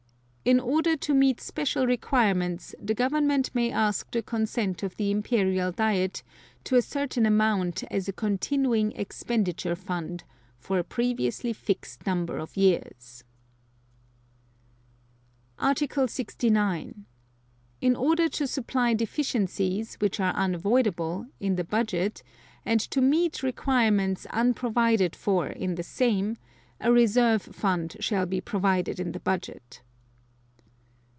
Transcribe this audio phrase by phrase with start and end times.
[0.43, 5.71] In order to meet special requirements, the Government may ask the consent of the Imperial
[5.71, 6.23] Diet
[6.63, 10.23] to a certain amount as a Continuing Expenditure Fund,
[10.57, 13.23] for a previously fixed number of years.
[15.59, 17.05] Article 69.
[17.79, 22.23] In order to supply deficiencies, which are unavoidable, in the Budget,
[22.65, 26.35] and to meet requirements unprovided for in the same,
[26.79, 29.83] a Reserve Fund shall be provided in the Budget.